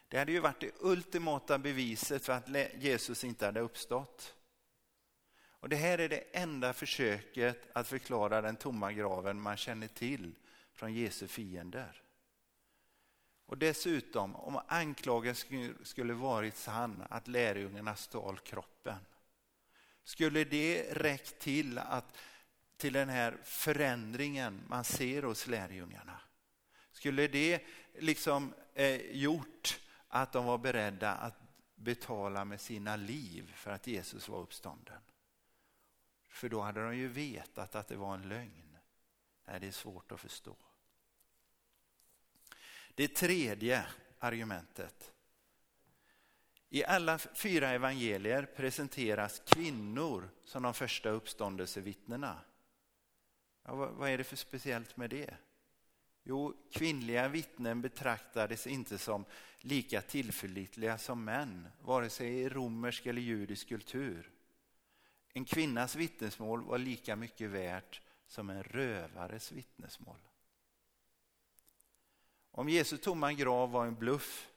Det 0.07 0.17
hade 0.17 0.31
ju 0.31 0.39
varit 0.39 0.59
det 0.59 0.71
ultimata 0.79 1.57
beviset 1.57 2.25
för 2.25 2.33
att 2.33 2.49
Jesus 2.83 3.23
inte 3.23 3.45
hade 3.45 3.59
uppstått. 3.59 4.35
Och 5.49 5.69
Det 5.69 5.75
här 5.75 5.97
är 5.97 6.09
det 6.09 6.23
enda 6.31 6.73
försöket 6.73 7.67
att 7.73 7.87
förklara 7.87 8.41
den 8.41 8.55
tomma 8.55 8.91
graven 8.91 9.41
man 9.41 9.57
känner 9.57 9.87
till 9.87 10.35
från 10.73 10.93
Jesu 10.93 11.27
fiender. 11.27 12.01
Och 13.45 13.57
dessutom, 13.57 14.35
om 14.35 14.59
anklagelsen 14.67 15.77
skulle 15.83 16.13
varit 16.13 16.57
sann 16.57 17.03
att 17.09 17.27
lärjungarna 17.27 17.95
stal 17.95 18.39
kroppen, 18.39 18.99
skulle 20.03 20.43
det 20.43 20.87
räckt 20.91 21.39
till, 21.39 21.77
att, 21.77 22.17
till 22.77 22.93
den 22.93 23.09
här 23.09 23.37
förändringen 23.43 24.63
man 24.67 24.83
ser 24.83 25.23
hos 25.23 25.47
lärjungarna? 25.47 26.21
Skulle 26.91 27.27
det 27.27 27.61
liksom 27.99 28.53
eh, 28.73 29.01
gjort 29.11 29.79
att 30.07 30.31
de 30.31 30.45
var 30.45 30.57
beredda 30.57 31.13
att 31.13 31.39
betala 31.75 32.45
med 32.45 32.61
sina 32.61 32.95
liv 32.95 33.53
för 33.55 33.71
att 33.71 33.87
Jesus 33.87 34.29
var 34.29 34.39
uppstånden? 34.39 35.01
För 36.29 36.49
då 36.49 36.61
hade 36.61 36.83
de 36.83 36.97
ju 36.97 37.07
vetat 37.07 37.75
att 37.75 37.87
det 37.87 37.95
var 37.95 38.13
en 38.13 38.29
lögn. 38.29 38.77
Nej, 39.45 39.59
det 39.59 39.67
är 39.67 39.71
svårt 39.71 40.11
att 40.11 40.19
förstå. 40.19 40.55
Det 42.95 43.07
tredje 43.07 43.85
argumentet. 44.19 45.13
I 46.69 46.85
alla 46.85 47.17
fyra 47.17 47.69
evangelier 47.69 48.45
presenteras 48.45 49.41
kvinnor 49.45 50.29
som 50.43 50.63
de 50.63 50.73
första 50.73 51.09
uppståndelsevittnena. 51.09 52.39
Ja, 53.69 53.75
vad 53.75 54.09
är 54.09 54.17
det 54.17 54.23
för 54.23 54.35
speciellt 54.35 54.97
med 54.97 55.09
det? 55.09 55.37
Jo, 56.23 56.53
kvinnliga 56.71 57.27
vittnen 57.27 57.81
betraktades 57.81 58.67
inte 58.67 58.97
som 58.97 59.25
lika 59.59 60.01
tillförlitliga 60.01 60.97
som 60.97 61.23
män, 61.23 61.67
vare 61.81 62.09
sig 62.09 62.27
i 62.27 62.49
romersk 62.49 63.05
eller 63.05 63.21
judisk 63.21 63.67
kultur. 63.67 64.31
En 65.33 65.45
kvinnas 65.45 65.95
vittnesmål 65.95 66.63
var 66.63 66.77
lika 66.77 67.15
mycket 67.15 67.49
värt 67.49 68.01
som 68.27 68.49
en 68.49 68.63
rövares 68.63 69.51
vittnesmål. 69.51 70.19
Om 72.51 72.69
Jesu 72.69 72.97
tomma 72.97 73.33
grav 73.33 73.71
var 73.71 73.85
en 73.85 73.95
bluff 73.95 74.47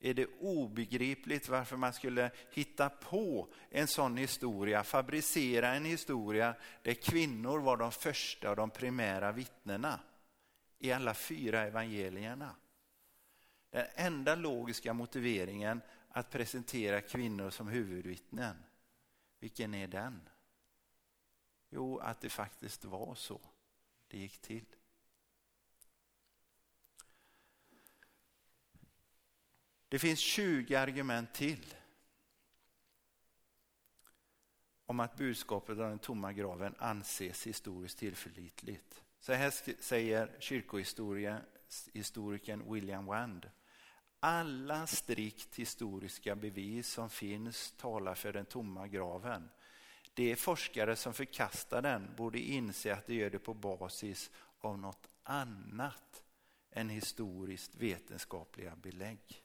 är 0.00 0.14
det 0.14 0.26
obegripligt 0.40 1.48
varför 1.48 1.76
man 1.76 1.92
skulle 1.92 2.30
hitta 2.50 2.90
på 2.90 3.48
en 3.70 3.86
sån 3.86 4.16
historia, 4.16 4.84
fabricera 4.84 5.74
en 5.74 5.84
historia 5.84 6.54
där 6.82 6.94
kvinnor 6.94 7.58
var 7.58 7.76
de 7.76 7.92
första 7.92 8.50
och 8.50 8.56
de 8.56 8.70
primära 8.70 9.32
vittnena 9.32 10.00
i 10.78 10.92
alla 10.92 11.14
fyra 11.14 11.60
evangelierna. 11.60 12.56
Den 13.70 13.86
enda 13.94 14.34
logiska 14.34 14.92
motiveringen 14.92 15.80
att 16.08 16.30
presentera 16.30 17.00
kvinnor 17.00 17.50
som 17.50 17.68
huvudvittnen, 17.68 18.56
vilken 19.40 19.74
är 19.74 19.86
den? 19.86 20.28
Jo, 21.70 21.98
att 21.98 22.20
det 22.20 22.28
faktiskt 22.28 22.84
var 22.84 23.14
så 23.14 23.40
det 24.08 24.18
gick 24.18 24.38
till. 24.38 24.64
Det 29.88 29.98
finns 29.98 30.18
20 30.18 30.74
argument 30.74 31.34
till. 31.34 31.74
om 34.88 35.00
att 35.00 35.16
budskapet 35.16 35.78
om 35.78 35.88
den 35.88 35.98
tomma 35.98 36.32
graven 36.32 36.74
anses 36.78 37.46
historiskt 37.46 37.98
tillförlitligt. 37.98 39.02
Så 39.20 39.32
här 39.32 39.52
säger 39.82 40.36
kyrkohistorikern 40.38 42.72
William 42.72 43.06
Wand. 43.06 43.50
Alla 44.20 44.86
strikt 44.86 45.56
historiska 45.56 46.36
bevis 46.36 46.88
som 46.88 47.10
finns 47.10 47.74
talar 47.76 48.14
för 48.14 48.32
den 48.32 48.46
tomma 48.46 48.88
graven. 48.88 49.50
De 50.14 50.36
forskare 50.36 50.96
som 50.96 51.14
förkastar 51.14 51.82
den 51.82 52.14
borde 52.16 52.38
inse 52.38 52.94
att 52.94 53.06
de 53.06 53.14
gör 53.14 53.30
det 53.30 53.38
på 53.38 53.54
basis 53.54 54.30
av 54.58 54.78
något 54.78 55.08
annat 55.22 56.22
än 56.70 56.88
historiskt 56.88 57.74
vetenskapliga 57.74 58.76
belägg. 58.76 59.42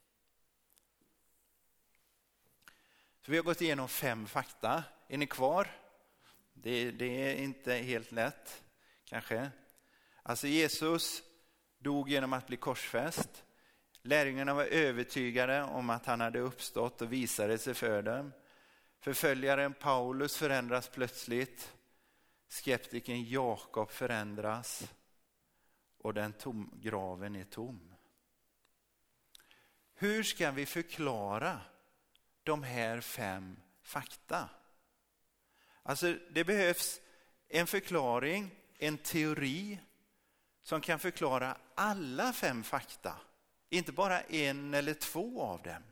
Så 3.25 3.31
vi 3.31 3.38
har 3.38 3.43
gått 3.43 3.62
igenom 3.62 3.89
fem 3.89 4.27
fakta. 4.27 4.83
Är 5.07 5.17
ni 5.17 5.27
kvar? 5.27 5.67
Det, 6.53 6.91
det 6.91 7.05
är 7.05 7.36
inte 7.36 7.73
helt 7.73 8.12
lätt, 8.12 8.63
kanske. 9.05 9.51
Alltså 10.23 10.47
Jesus 10.47 11.23
dog 11.77 12.09
genom 12.09 12.33
att 12.33 12.47
bli 12.47 12.57
korsfäst. 12.57 13.43
Lärjungarna 14.01 14.53
var 14.53 14.63
övertygade 14.63 15.63
om 15.63 15.89
att 15.89 16.05
han 16.05 16.21
hade 16.21 16.39
uppstått 16.39 17.01
och 17.01 17.13
visade 17.13 17.57
sig 17.57 17.73
för 17.73 18.01
dem. 18.01 18.31
Förföljaren 18.99 19.73
Paulus 19.73 20.38
förändras 20.38 20.89
plötsligt. 20.89 21.73
Skeptikern 22.49 23.23
Jakob 23.23 23.91
förändras 23.91 24.93
och 25.97 26.13
den 26.13 26.33
tom, 26.33 26.79
graven 26.81 27.36
är 27.36 27.43
tom. 27.43 27.93
Hur 29.93 30.23
ska 30.23 30.51
vi 30.51 30.65
förklara 30.65 31.62
de 32.43 32.63
här 32.63 33.01
fem 33.01 33.58
fakta? 33.82 34.49
Alltså 35.84 36.17
det 36.29 36.43
behövs 36.43 37.01
en 37.49 37.67
förklaring, 37.67 38.51
en 38.77 38.97
teori 38.97 39.79
som 40.63 40.82
kan 40.82 40.99
förklara 40.99 41.58
alla 41.75 42.34
fem 42.34 42.63
fakta, 42.63 43.15
inte 43.69 43.91
bara 43.91 44.21
en 44.21 44.73
eller 44.73 44.93
två 44.93 45.41
av 45.41 45.62
dem. 45.62 45.84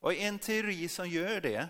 Och 0.00 0.14
en 0.14 0.38
teori 0.38 0.88
som 0.88 1.08
gör 1.08 1.40
det, 1.40 1.68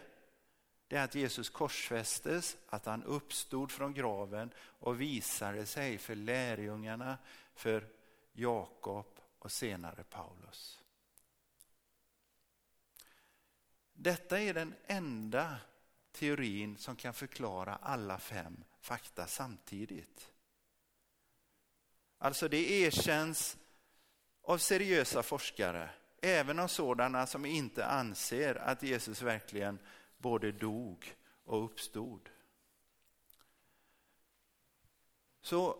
det 0.89 0.97
är 0.97 1.05
att 1.05 1.15
Jesus 1.15 1.51
korsfästes, 1.51 2.57
att 2.69 2.87
han 2.87 3.03
uppstod 3.03 3.71
från 3.71 3.95
graven 3.95 4.51
och 4.59 5.01
visade 5.01 5.67
sig 5.67 5.99
för 5.99 6.15
lärjungarna, 6.15 7.19
för 7.55 7.89
Jakob 8.33 9.07
och 9.39 9.53
senare 9.53 10.05
Paulus. 10.05 10.82
Detta 14.03 14.41
är 14.41 14.55
den 14.55 14.75
enda 14.87 15.57
teorin 16.13 16.77
som 16.77 16.97
kan 16.97 17.15
förklara 17.15 17.77
alla 17.77 18.19
fem 18.19 18.65
fakta 18.81 19.27
samtidigt. 19.27 20.33
Alltså 22.19 22.49
det 22.49 22.71
erkänns 22.71 23.59
av 24.43 24.59
seriösa 24.59 25.23
forskare, 25.23 25.91
även 26.23 26.59
av 26.59 26.69
sådana 26.69 27.27
som 27.27 27.45
inte 27.45 27.87
anser 27.87 28.55
att 28.55 28.83
Jesus 28.83 29.23
verkligen 29.23 29.79
både 30.19 30.53
dog 30.53 31.15
och 31.45 31.65
uppstod. 31.65 32.29
Så 35.41 35.79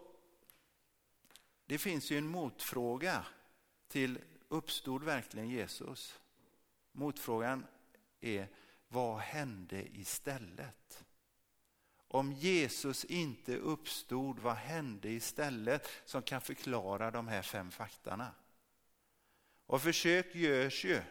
det 1.67 1.79
finns 1.79 2.11
ju 2.11 2.19
en 2.19 2.29
motfråga 2.29 3.27
till 3.89 4.19
uppstod 4.49 5.05
verkligen 5.05 5.51
Jesus? 5.51 6.21
Motfrågan 6.93 7.67
är 8.25 8.49
vad 8.89 9.19
hände 9.19 9.97
istället? 9.97 11.05
Om 12.09 12.33
Jesus 12.33 13.05
inte 13.05 13.57
uppstod, 13.57 14.39
vad 14.39 14.57
hände 14.57 15.09
istället 15.09 15.89
som 16.05 16.23
kan 16.23 16.41
förklara 16.41 17.11
de 17.11 17.29
här 17.29 17.43
fem 17.43 17.71
faktorna? 17.71 18.35
Och 19.67 19.83
försök 19.83 20.35
görs 20.35 20.85
ju. 20.85 21.03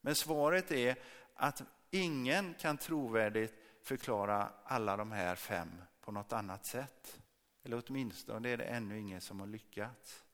Men 0.00 0.14
svaret 0.14 0.70
är 0.70 0.96
att 1.34 1.62
ingen 1.90 2.54
kan 2.54 2.78
trovärdigt 2.78 3.54
förklara 3.82 4.52
alla 4.64 4.96
de 4.96 5.12
här 5.12 5.34
fem 5.34 5.82
på 6.00 6.12
något 6.12 6.32
annat 6.32 6.66
sätt. 6.66 7.20
Eller 7.62 7.82
åtminstone 7.86 8.48
är 8.48 8.56
det 8.56 8.64
ännu 8.64 8.98
ingen 8.98 9.20
som 9.20 9.40
har 9.40 9.46
lyckats. 9.46 10.24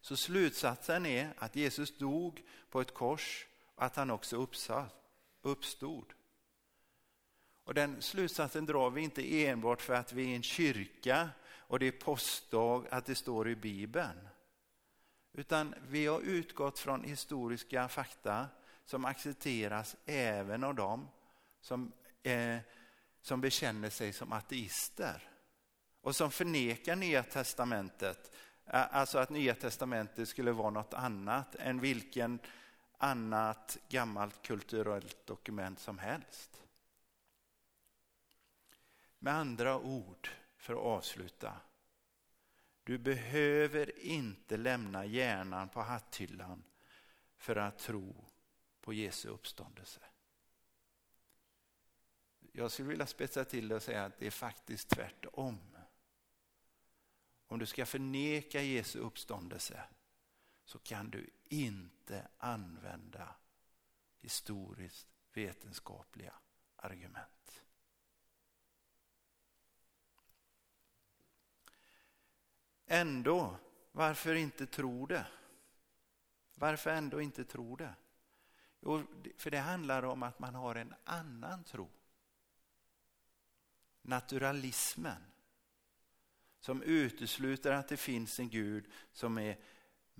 Så 0.00 0.16
slutsatsen 0.16 1.06
är 1.06 1.34
att 1.36 1.56
Jesus 1.56 1.98
dog 1.98 2.42
på 2.70 2.80
ett 2.80 2.94
kors 2.94 3.46
att 3.80 3.96
han 3.96 4.10
också 4.10 4.48
uppstod. 5.42 6.12
Och 7.64 7.74
den 7.74 8.02
slutsatsen 8.02 8.66
drar 8.66 8.90
vi 8.90 9.00
inte 9.00 9.46
enbart 9.46 9.82
för 9.82 9.94
att 9.94 10.12
vi 10.12 10.32
är 10.32 10.36
en 10.36 10.42
kyrka 10.42 11.28
och 11.46 11.78
det 11.78 11.86
är 11.86 11.92
påskdag 11.92 12.86
att 12.90 13.06
det 13.06 13.14
står 13.14 13.48
i 13.48 13.56
Bibeln. 13.56 14.28
Utan 15.32 15.74
vi 15.88 16.06
har 16.06 16.20
utgått 16.20 16.78
från 16.78 17.04
historiska 17.04 17.88
fakta 17.88 18.46
som 18.84 19.04
accepteras 19.04 19.96
även 20.06 20.64
av 20.64 20.74
dem 20.74 21.08
som, 21.60 21.92
eh, 22.22 22.58
som 23.22 23.40
bekänner 23.40 23.90
sig 23.90 24.12
som 24.12 24.32
ateister 24.32 25.28
och 26.00 26.16
som 26.16 26.30
förnekar 26.30 26.96
Nya 26.96 27.22
Testamentet. 27.22 28.36
Alltså 28.66 29.18
att 29.18 29.30
Nya 29.30 29.54
Testamentet 29.54 30.28
skulle 30.28 30.52
vara 30.52 30.70
något 30.70 30.94
annat 30.94 31.54
än 31.54 31.80
vilken 31.80 32.38
annat 33.02 33.78
gammalt 33.88 34.42
kulturellt 34.42 35.26
dokument 35.26 35.80
som 35.80 35.98
helst. 35.98 36.62
Med 39.18 39.34
andra 39.34 39.78
ord, 39.78 40.28
för 40.56 40.72
att 40.72 40.78
avsluta. 40.78 41.60
Du 42.84 42.98
behöver 42.98 43.98
inte 43.98 44.56
lämna 44.56 45.04
hjärnan 45.04 45.68
på 45.68 45.80
hatthyllan 45.80 46.64
för 47.36 47.56
att 47.56 47.78
tro 47.78 48.24
på 48.80 48.92
Jesu 48.92 49.28
uppståndelse. 49.28 50.00
Jag 52.52 52.70
skulle 52.70 52.88
vilja 52.88 53.06
spetsa 53.06 53.44
till 53.44 53.68
det 53.68 53.74
och 53.74 53.82
säga 53.82 54.04
att 54.04 54.18
det 54.18 54.26
är 54.26 54.30
faktiskt 54.30 54.88
tvärtom. 54.88 55.58
Om 57.46 57.58
du 57.58 57.66
ska 57.66 57.86
förneka 57.86 58.62
Jesu 58.62 58.98
uppståndelse 58.98 59.82
så 60.70 60.78
kan 60.78 61.10
du 61.10 61.30
inte 61.48 62.28
använda 62.38 63.34
historiskt 64.18 65.06
vetenskapliga 65.32 66.34
argument. 66.76 67.62
Ändå, 72.86 73.58
varför 73.92 74.34
inte 74.34 74.66
tro 74.66 75.06
det? 75.06 75.26
Varför 76.54 76.90
ändå 76.90 77.20
inte 77.20 77.44
tro 77.44 77.76
det? 77.76 77.94
Jo, 78.80 79.06
för 79.36 79.50
det 79.50 79.58
handlar 79.58 80.02
om 80.02 80.22
att 80.22 80.38
man 80.38 80.54
har 80.54 80.74
en 80.74 80.94
annan 81.04 81.64
tro. 81.64 81.90
Naturalismen. 84.02 85.24
Som 86.60 86.82
utesluter 86.82 87.72
att 87.72 87.88
det 87.88 87.96
finns 87.96 88.40
en 88.40 88.48
Gud 88.48 88.90
som 89.12 89.38
är 89.38 89.58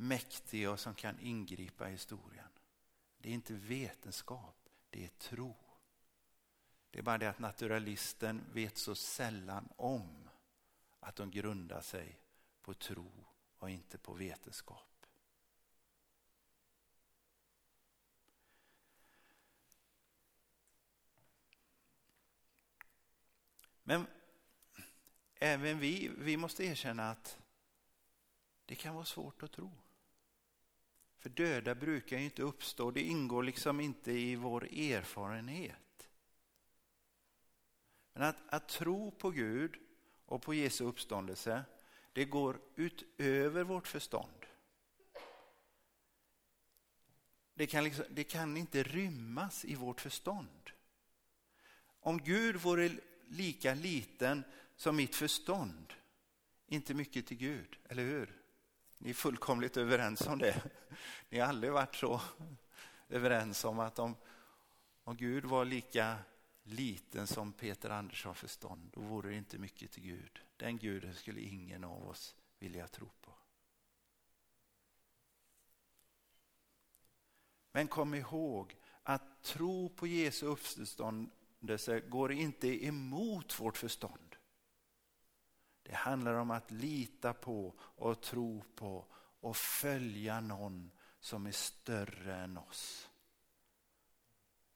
mäktig 0.00 0.70
och 0.70 0.80
som 0.80 0.94
kan 0.94 1.20
ingripa 1.20 1.88
i 1.88 1.92
historien. 1.92 2.48
Det 3.18 3.28
är 3.28 3.32
inte 3.32 3.54
vetenskap, 3.54 4.68
det 4.90 5.04
är 5.04 5.08
tro. 5.08 5.56
Det 6.90 6.98
är 6.98 7.02
bara 7.02 7.18
det 7.18 7.30
att 7.30 7.38
naturalisten 7.38 8.44
vet 8.52 8.78
så 8.78 8.94
sällan 8.94 9.68
om 9.76 10.28
att 11.00 11.16
de 11.16 11.30
grundar 11.30 11.80
sig 11.80 12.20
på 12.62 12.74
tro 12.74 13.12
och 13.58 13.70
inte 13.70 13.98
på 13.98 14.12
vetenskap. 14.12 15.06
Men 23.82 24.06
även 25.34 25.78
vi, 25.78 26.08
vi 26.18 26.36
måste 26.36 26.64
erkänna 26.64 27.10
att 27.10 27.38
det 28.64 28.74
kan 28.74 28.94
vara 28.94 29.04
svårt 29.04 29.42
att 29.42 29.52
tro. 29.52 29.70
För 31.20 31.30
döda 31.30 31.74
brukar 31.74 32.18
ju 32.18 32.24
inte 32.24 32.42
uppstå, 32.42 32.90
det 32.90 33.02
ingår 33.02 33.42
liksom 33.42 33.80
inte 33.80 34.12
i 34.12 34.36
vår 34.36 34.64
erfarenhet. 34.64 36.08
Men 38.12 38.22
att, 38.22 38.36
att 38.48 38.68
tro 38.68 39.10
på 39.10 39.30
Gud 39.30 39.76
och 40.26 40.42
på 40.42 40.54
Jesu 40.54 40.84
uppståndelse, 40.84 41.64
det 42.12 42.24
går 42.24 42.60
utöver 42.76 43.64
vårt 43.64 43.86
förstånd. 43.86 44.46
Det 47.54 47.66
kan, 47.66 47.84
liksom, 47.84 48.04
det 48.10 48.24
kan 48.24 48.56
inte 48.56 48.82
rymmas 48.82 49.64
i 49.64 49.74
vårt 49.74 50.00
förstånd. 50.00 50.70
Om 52.00 52.18
Gud 52.18 52.56
vore 52.56 52.90
lika 53.28 53.74
liten 53.74 54.44
som 54.76 54.96
mitt 54.96 55.16
förstånd, 55.16 55.92
inte 56.66 56.94
mycket 56.94 57.26
till 57.26 57.36
Gud, 57.36 57.78
eller 57.88 58.02
hur? 58.02 58.39
Ni 59.02 59.10
är 59.10 59.14
fullkomligt 59.14 59.76
överens 59.76 60.26
om 60.26 60.38
det. 60.38 60.62
Ni 61.28 61.38
har 61.38 61.48
aldrig 61.48 61.72
varit 61.72 61.94
så 61.94 62.20
överens 63.08 63.64
om 63.64 63.78
att 63.78 63.98
om, 63.98 64.16
om 65.04 65.16
Gud 65.16 65.44
var 65.44 65.64
lika 65.64 66.18
liten 66.62 67.26
som 67.26 67.52
Peter 67.52 67.90
Andersson 67.90 68.34
förstånd, 68.34 68.90
då 68.92 69.00
vore 69.00 69.30
det 69.30 69.36
inte 69.36 69.58
mycket 69.58 69.92
till 69.92 70.02
Gud. 70.02 70.40
Den 70.56 70.78
guden 70.78 71.14
skulle 71.14 71.40
ingen 71.40 71.84
av 71.84 72.08
oss 72.08 72.34
vilja 72.58 72.88
tro 72.88 73.08
på. 73.20 73.32
Men 77.72 77.88
kom 77.88 78.14
ihåg 78.14 78.76
att 79.02 79.42
tro 79.42 79.88
på 79.88 80.06
Jesu 80.06 80.46
uppståndelse 80.46 82.00
går 82.00 82.32
inte 82.32 82.86
emot 82.86 83.60
vårt 83.60 83.76
förstånd. 83.76 84.36
Det 85.90 85.96
handlar 85.96 86.34
om 86.34 86.50
att 86.50 86.70
lita 86.70 87.32
på 87.32 87.74
och 87.78 88.20
tro 88.20 88.64
på 88.74 89.06
och 89.40 89.56
följa 89.56 90.40
någon 90.40 90.90
som 91.20 91.46
är 91.46 91.52
större 91.52 92.34
än 92.34 92.58
oss. 92.58 93.10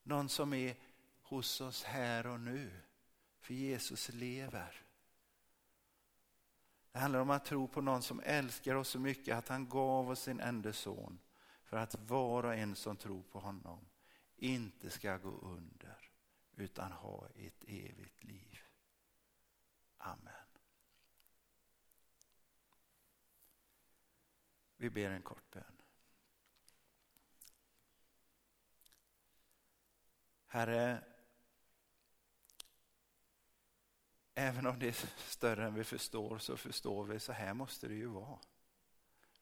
Någon 0.03 0.29
som 0.29 0.53
är 0.53 0.77
hos 1.23 1.61
oss 1.61 1.85
här 1.85 2.27
och 2.27 2.41
nu. 2.41 2.81
För 3.41 3.55
Jesus 3.55 4.09
lever. 4.09 4.83
Det 6.93 6.99
handlar 6.99 7.21
om 7.21 7.31
att 7.31 7.45
tro 7.45 7.69
på 7.69 7.81
någon 7.81 8.03
som 8.03 8.21
älskar 8.25 8.75
oss 8.75 8.89
så 8.89 8.99
mycket 8.99 9.37
att 9.37 9.49
han 9.49 9.69
gav 9.69 10.11
oss 10.11 10.21
sin 10.21 10.41
enda 10.41 10.73
son 10.73 11.19
för 11.65 11.77
att 11.77 11.95
var 11.95 12.45
och 12.45 12.55
en 12.55 12.77
som 12.77 12.97
tror 12.97 13.23
på 13.23 13.41
honom 13.41 13.89
inte 14.37 14.91
ska 14.91 15.17
gå 15.17 15.39
under 15.43 16.11
utan 16.57 16.93
ha 16.93 17.29
ett 17.35 17.65
evigt 17.67 18.25
liv. 18.25 18.59
Amen. 19.99 20.44
Vi 24.85 24.91
ber 24.91 25.11
en 25.11 25.23
kort 25.23 25.51
bön. 25.51 25.83
Herre, 30.47 31.05
även 34.35 34.67
om 34.67 34.79
det 34.79 34.89
är 34.89 35.07
större 35.29 35.67
än 35.67 35.75
vi 35.75 35.85
förstår 35.85 36.39
så 36.39 36.57
förstår 36.57 37.05
vi, 37.05 37.21
så 37.21 37.33
här 37.33 37.55
måste 37.55 37.89
det 37.89 37.95
ju 37.95 38.07
vara. 38.07 38.39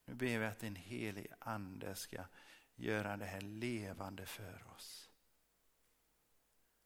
Nu 0.04 0.14
ber 0.14 0.38
vi 0.38 0.44
att 0.44 0.58
din 0.58 0.76
helige 0.76 1.36
ande 1.38 1.94
ska 1.94 2.24
göra 2.74 3.16
det 3.16 3.26
här 3.26 3.40
levande 3.40 4.26
för 4.26 4.66
oss. 4.74 5.10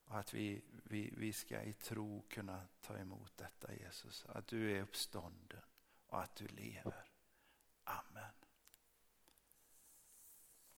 Och 0.04 0.18
att 0.18 0.34
vi, 0.34 0.64
vi, 0.84 1.14
vi 1.16 1.32
ska 1.32 1.62
i 1.62 1.72
tro 1.72 2.26
kunna 2.28 2.68
ta 2.80 2.98
emot 2.98 3.36
detta 3.36 3.74
Jesus. 3.74 4.26
Att 4.28 4.46
du 4.46 4.76
är 4.76 4.82
uppstånden 4.82 5.62
och 6.06 6.22
att 6.22 6.36
du 6.36 6.46
lever. 6.46 7.12
Amen. 7.84 8.45